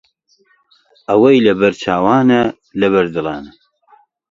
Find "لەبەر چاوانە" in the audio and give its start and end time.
1.47-2.41